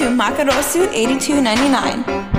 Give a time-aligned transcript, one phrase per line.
[0.00, 2.29] to Makarosu 8299.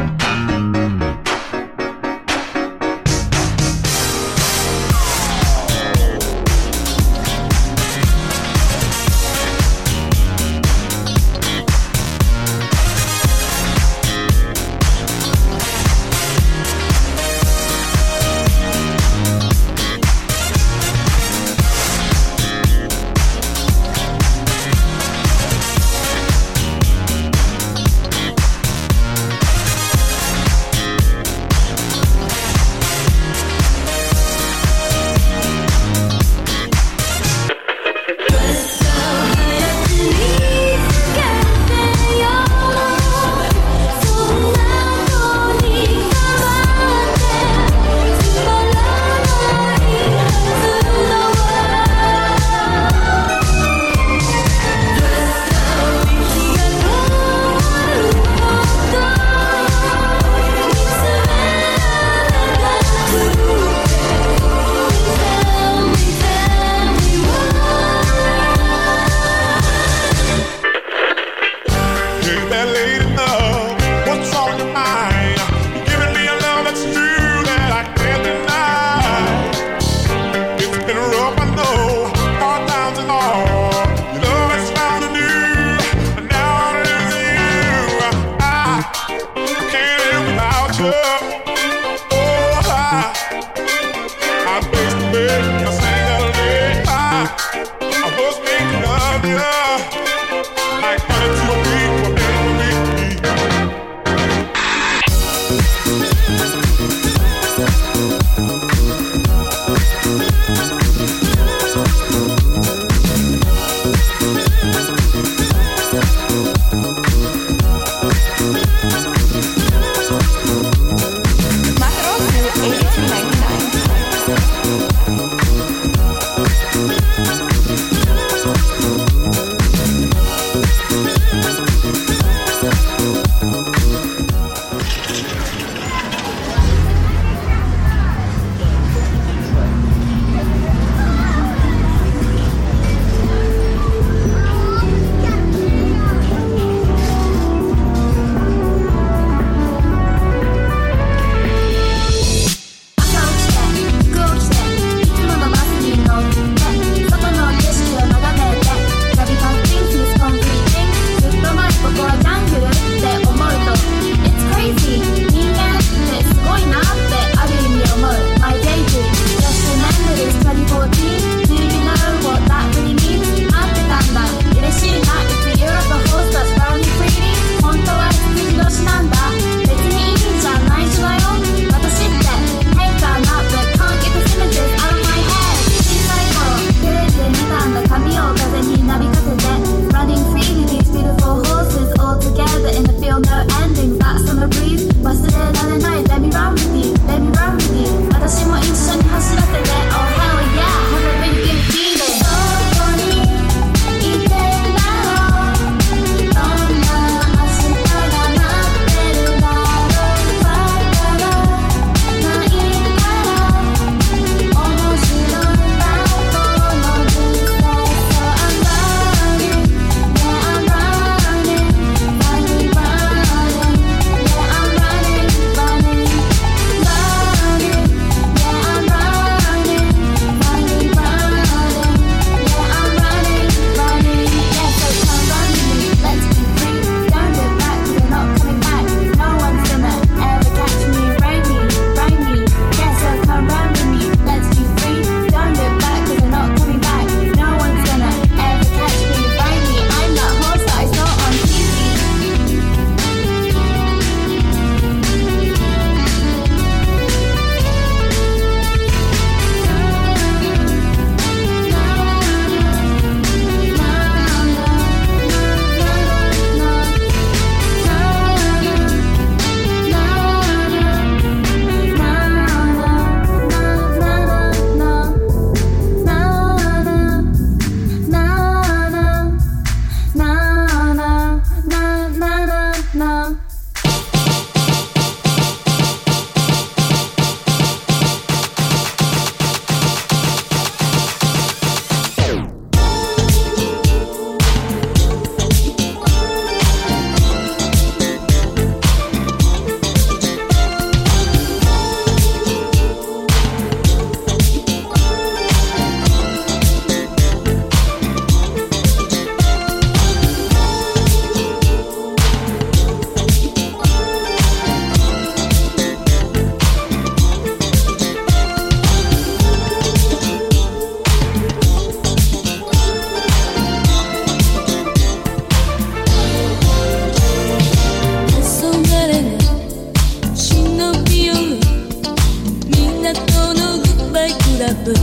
[334.61, 334.93] olhador.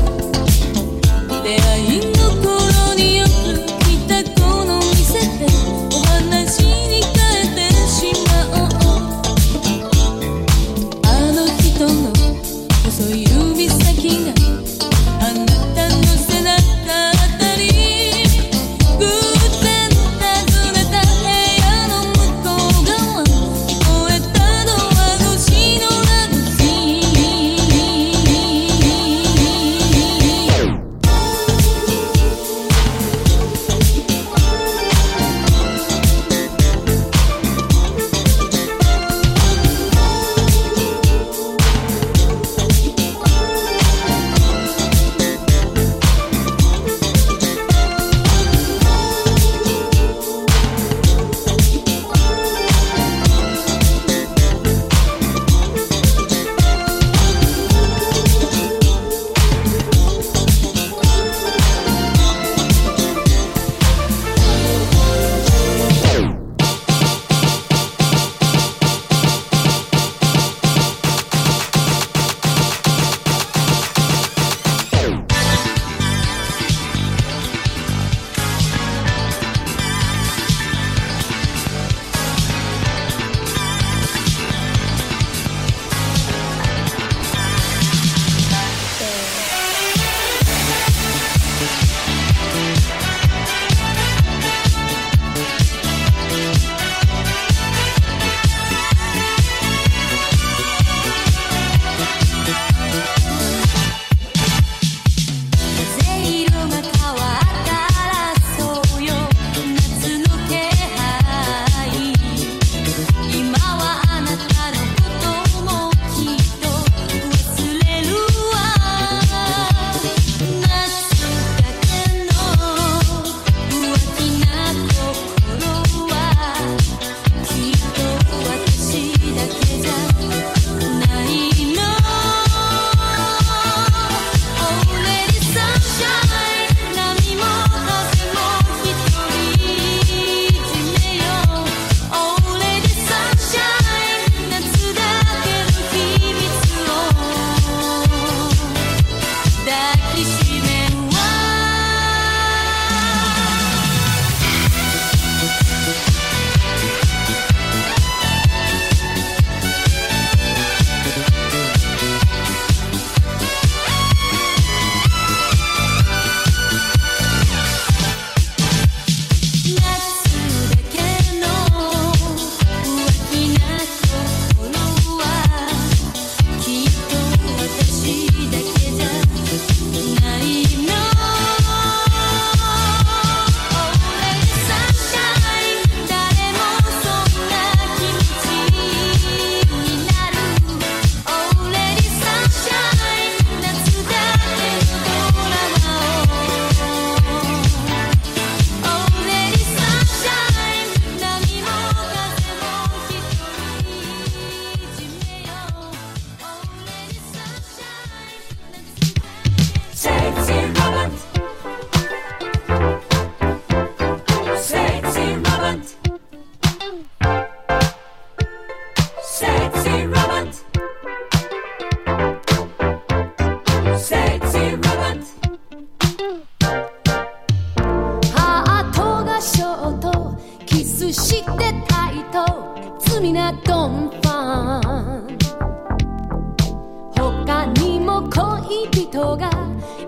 [1.42, 2.17] De ahí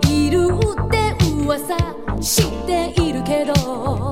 [0.09, 1.77] いるって噂
[2.19, 4.11] 知っているけど」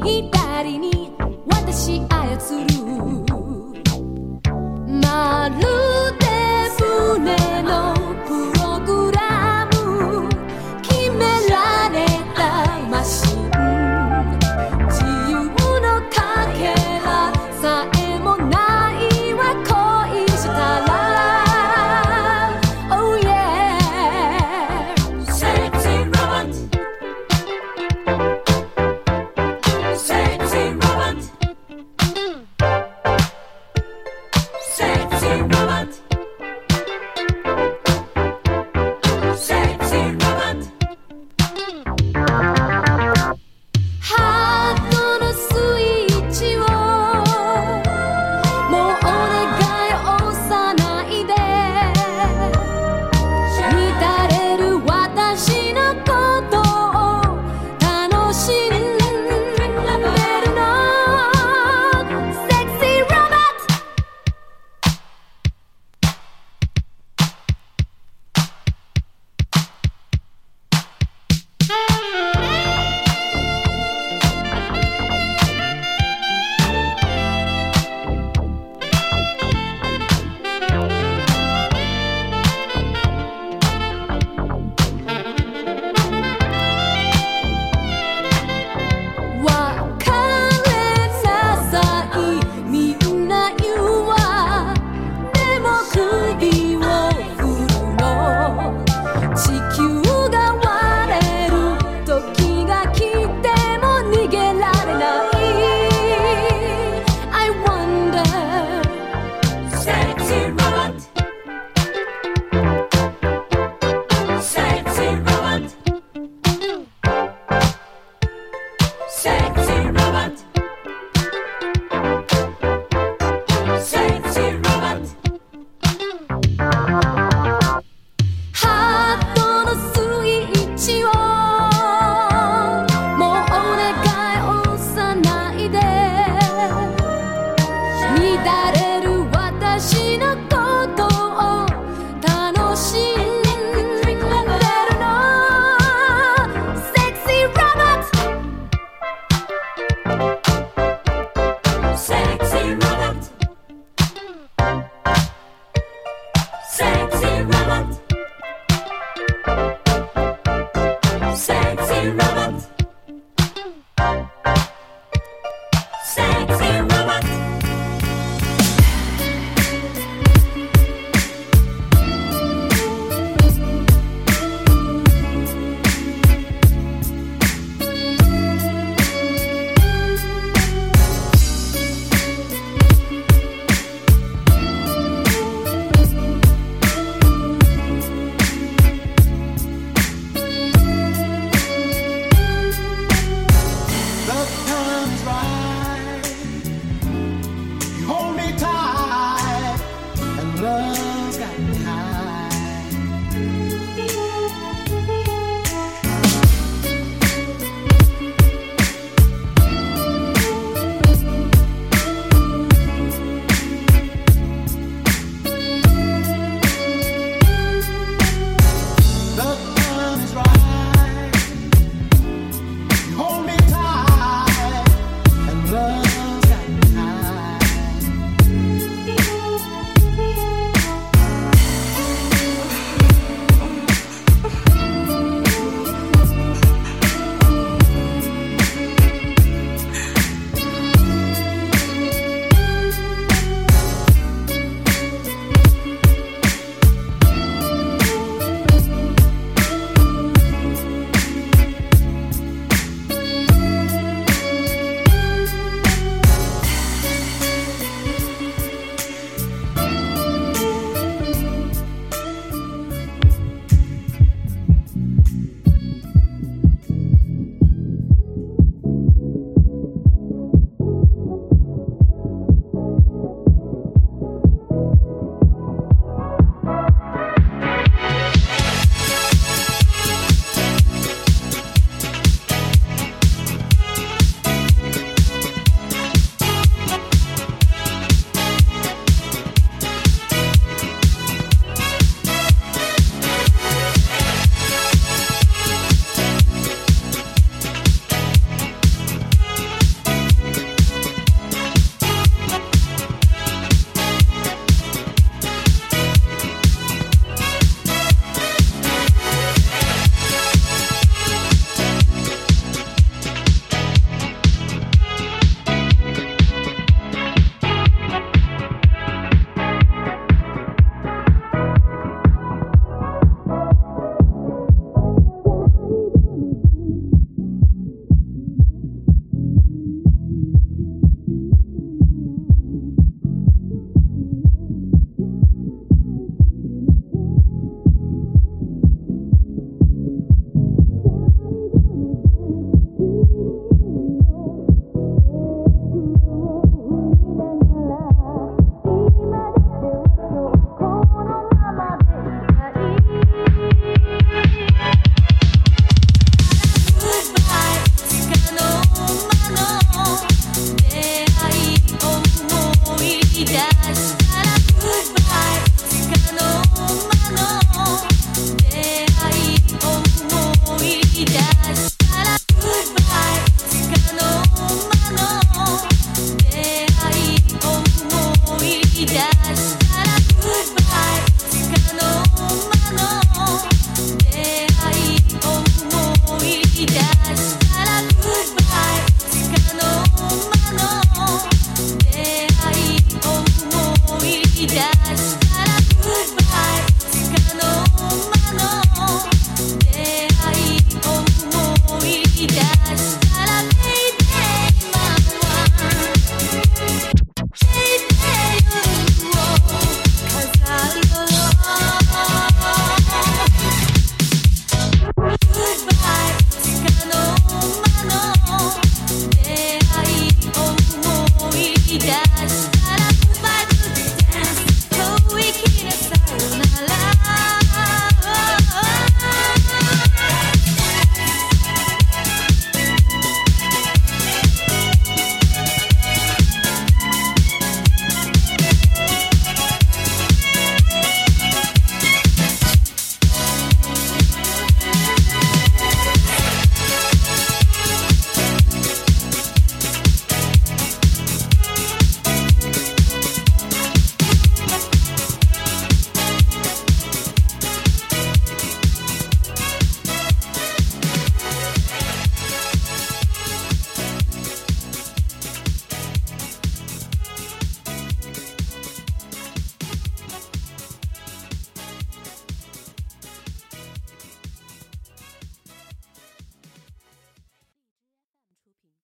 [0.00, 0.16] 恋
[1.72, 2.16] した
[5.48, 5.79] ら